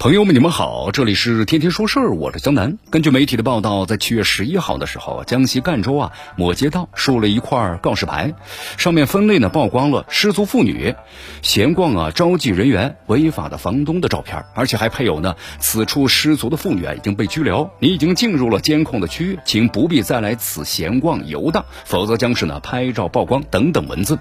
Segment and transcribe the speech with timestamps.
[0.00, 2.78] 朋友们，你们好，这里是天天说事儿，我是江南。
[2.88, 8.32] 根据媒体的报道，在七月十一号的时候，江西赣州啊某街道竖了一块告示牌，
[8.78, 10.94] 上面分类呢曝光了失足妇女
[11.42, 24.18] 闲逛啊招妓人员违法的房东的照片，而且还配有呢此处失足的妇女啊已经被拘留，你已经进入了监控的区域，请不必再来此闲逛游荡，否则将是呢拍照曝光等等文字。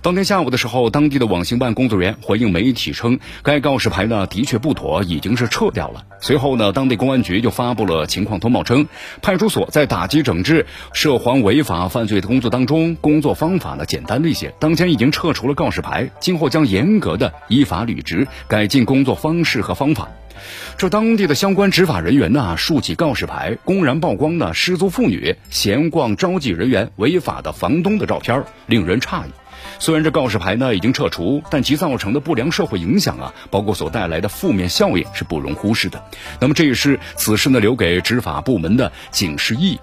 [0.00, 6.04] 当天下午的时候，当地的网信办工作人员回应媒体称，该告示牌呢的确不妥，已经是撤掉了。
[6.20, 8.86] 随后呢，当地公安局就发布了情况通报，称
[9.22, 20.08] 派出所在打击整治涉黄违法犯罪的工作当中，工作方法呢简单了一些，当前已经撤除了告示牌，今后将严格的依法履职，改进工作方式和方法。
[20.76, 29.30] 这当地的相关执法人员呢，竖起告示牌，公然曝光呢失足妇女闲逛招妓人员违法的房东的照片，令人诧异。
[29.78, 36.02] 虽然这告示牌呢已经撤除，但其造成的不良社会影响啊，包括所带来的负面效应是不容忽视的。
[36.40, 39.78] 那么这也是此事呢留给执法部门的警示意。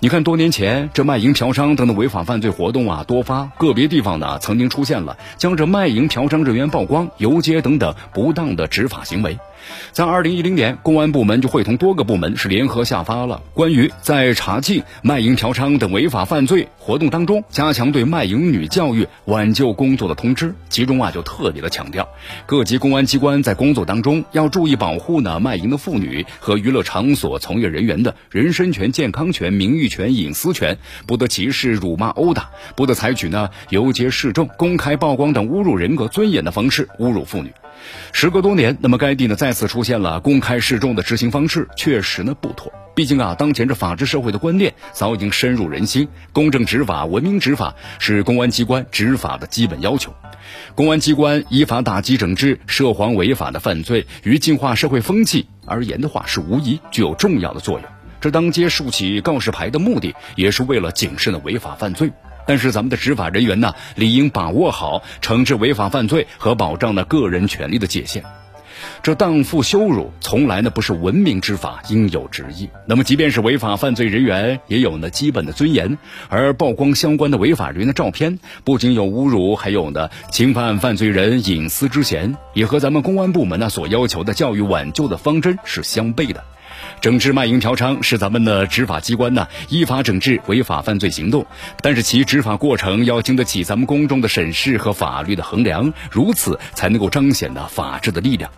[0.00, 9.38] 你看，多年前这卖淫、嫖娼等等违法犯罪活动啊多发，个别地方呢曾经出现了将这卖淫、嫖娼人员曝光、游街等等不当的执法行为。
[9.92, 20.54] 在二零一零年，公安部门就会同多个部门是联合下发了关于在查禁卖淫、嫖娼等违法犯罪活动当中加强对卖淫女教育挽救工作的通知。
[20.68, 22.08] 其中啊，就特别的强调，
[22.46, 37.52] 各级公安机关在工作当中要注意保护呢卖淫的妇女和娱乐场所从业人员的人身权、健康权、名誉权、隐私权，不得歧视、辱骂、殴打，不得采取呢游街示众、公开曝光等侮辱人格尊严的方式侮辱妇女。
[38.12, 42.72] 时隔多年，那么该地呢再次出现了公开示众的执行方式，确实呢不妥。
[42.94, 50.14] 毕竟啊，当前这法治社会的观念早已经深入人心，公正执法、文明执法是公安机关执法的基本要求。
[50.74, 57.88] 公安机关依法打击整治涉黄违法的犯罪，于净化社会风气而言的话，是无疑具有重要的作用。
[58.20, 62.12] 这当街竖起告示牌的目的，也是为了谨慎的违法犯罪。
[62.46, 68.24] 但是咱们的执法人员呢，理应把握好惩治违法犯罪和保障的个人权利的界限。
[69.00, 72.68] 这荡妇羞辱，从来呢不是文明执法应有之义。
[72.86, 75.98] 那么，即便是违法犯罪人员，也有呢基本的尊严。
[76.28, 86.42] 而曝光相关的违法人员的照片，不仅有侮辱，还有呢侵犯犯罪人隐私之嫌，也和咱们公安部门呢所要求的教育挽救的方针是相悖的。
[87.00, 91.44] 整治卖淫嫖娼是咱们的执法机关呢依法整治违法犯罪行动，
[91.80, 98.50] 但是其执法过程要经得起咱们公众的审视和法律的衡量，如此才能够彰显呢法治的力量。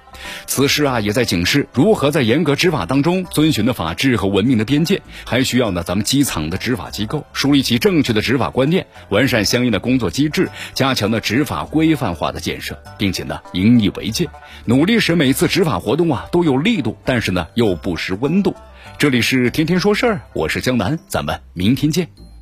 [0.46, 14.28] 此事啊，也在警示如何在严格执法当中遵循的法治和文明的边界，还需要呢咱们基层的执法机构树立起正确的执法观念，完善相应的工作机制，加强呢执法规范化的建设，并且呢引以为戒，
[14.64, 18.54] 努力使每次执法活动啊都有力度，但是呢又不失温度。
[18.98, 22.33] 这里是天天说事儿，我是江南，咱们明天见。